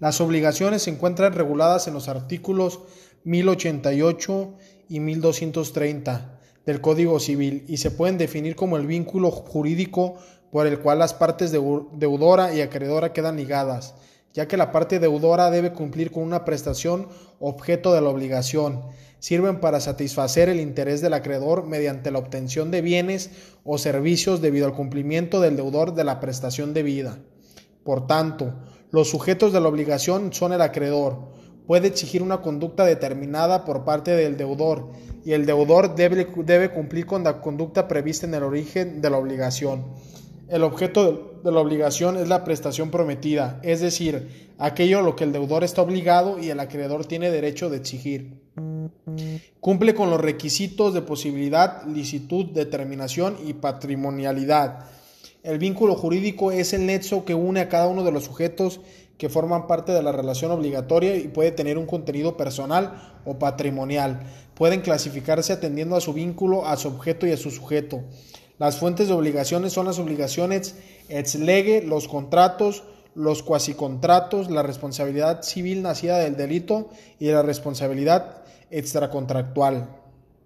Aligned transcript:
Las 0.00 0.20
obligaciones 0.20 0.82
se 0.82 0.90
encuentran 0.90 1.32
reguladas 1.32 1.88
en 1.88 1.94
los 1.94 2.08
artículos 2.08 2.80
1088 3.24 4.54
y 4.88 5.00
1230 5.00 6.38
del 6.64 6.80
Código 6.80 7.18
Civil 7.18 7.64
y 7.66 7.78
se 7.78 7.90
pueden 7.90 8.16
definir 8.16 8.54
como 8.54 8.76
el 8.76 8.86
vínculo 8.86 9.30
jurídico 9.32 10.14
por 10.52 10.68
el 10.68 10.78
cual 10.78 11.00
las 11.00 11.14
partes 11.14 11.50
deudora 11.50 12.54
y 12.54 12.60
acreedora 12.60 13.12
quedan 13.12 13.36
ligadas, 13.36 13.94
ya 14.32 14.46
que 14.46 14.56
la 14.56 14.70
parte 14.70 15.00
deudora 15.00 15.50
debe 15.50 15.72
cumplir 15.72 16.12
con 16.12 16.22
una 16.22 16.44
prestación 16.44 17.08
objeto 17.40 17.92
de 17.92 18.00
la 18.00 18.08
obligación. 18.08 18.84
Sirven 19.18 19.58
para 19.58 19.80
satisfacer 19.80 20.48
el 20.48 20.60
interés 20.60 21.00
del 21.00 21.14
acreedor 21.14 21.66
mediante 21.66 22.12
la 22.12 22.20
obtención 22.20 22.70
de 22.70 22.82
bienes 22.82 23.30
o 23.64 23.76
servicios 23.78 24.40
debido 24.40 24.66
al 24.66 24.74
cumplimiento 24.74 25.40
del 25.40 25.56
deudor 25.56 25.94
de 25.94 26.04
la 26.04 26.20
prestación 26.20 26.72
debida. 26.72 27.18
Por 27.82 28.06
tanto, 28.06 28.54
los 28.90 29.10
sujetos 29.10 29.52
de 29.52 29.60
la 29.60 29.68
obligación 29.68 30.32
son 30.32 30.52
el 30.52 30.62
acreedor. 30.62 31.18
Puede 31.66 31.88
exigir 31.88 32.22
una 32.22 32.40
conducta 32.40 32.86
determinada 32.86 33.66
por 33.66 33.84
parte 33.84 34.12
del 34.12 34.38
deudor 34.38 34.88
y 35.24 35.32
el 35.32 35.44
deudor 35.44 35.94
debe, 35.94 36.70
cumplir 36.70 37.04
con 37.04 37.22
la 37.24 37.42
conducta 37.42 37.86
prevista 37.86 38.26
en 38.26 38.32
el 38.32 38.42
origen 38.42 39.02
de 39.02 39.10
la 39.10 39.18
obligación. 39.18 39.84
El 40.48 40.62
objeto 40.62 41.40
de 41.44 41.52
la 41.52 41.60
obligación 41.60 42.16
es 42.16 42.28
la 42.28 42.42
prestación 42.42 42.90
prometida, 42.90 43.60
es 43.62 43.80
decir, 43.80 44.54
aquello 44.56 45.00
a 45.00 45.02
lo 45.02 45.14
que 45.14 45.24
el 45.24 45.32
deudor 45.32 45.62
está 45.62 45.82
obligado 45.82 46.38
y 46.38 46.48
el 46.48 46.58
acreedor 46.58 47.04
tiene 47.04 47.30
derecho 47.30 47.68
de 47.68 47.76
exigir. 47.76 48.40
Cumple 49.60 49.94
con 49.94 50.08
los 50.08 50.20
requisitos 50.20 50.94
de 50.94 51.02
posibilidad, 51.02 51.84
licitud, 51.84 52.46
determinación 52.46 53.36
y 53.46 53.52
patrimonialidad. 53.52 54.86
El 55.48 55.58
vínculo 55.58 55.94
jurídico 55.94 56.52
es 56.52 56.74
el 56.74 56.84
nexo 56.84 57.24
que 57.24 57.34
une 57.34 57.60
a 57.60 57.70
cada 57.70 57.88
uno 57.88 58.04
de 58.04 58.12
los 58.12 58.24
sujetos 58.24 58.80
que 59.16 59.30
forman 59.30 59.66
parte 59.66 59.92
de 59.92 60.02
la 60.02 60.12
relación 60.12 60.50
obligatoria 60.50 61.16
y 61.16 61.28
puede 61.28 61.52
tener 61.52 61.78
un 61.78 61.86
contenido 61.86 62.36
personal 62.36 63.16
o 63.24 63.38
patrimonial. 63.38 64.20
Pueden 64.52 64.82
clasificarse 64.82 65.54
atendiendo 65.54 65.96
a 65.96 66.02
su 66.02 66.12
vínculo, 66.12 66.66
a 66.66 66.76
su 66.76 66.88
objeto 66.88 67.26
y 67.26 67.32
a 67.32 67.38
su 67.38 67.50
sujeto. 67.50 68.02
Las 68.58 68.76
fuentes 68.76 69.08
de 69.08 69.14
obligaciones 69.14 69.72
son 69.72 69.86
las 69.86 69.98
obligaciones 69.98 70.74
ex 71.08 71.36
lege, 71.36 71.80
los 71.80 72.08
contratos, 72.08 72.82
los 73.14 73.42
cuasicontratos, 73.42 74.50
la 74.50 74.62
responsabilidad 74.62 75.40
civil 75.40 75.80
nacida 75.80 76.18
del 76.18 76.36
delito 76.36 76.90
y 77.18 77.28
la 77.28 77.40
responsabilidad 77.40 78.42
extracontractual. 78.70 79.88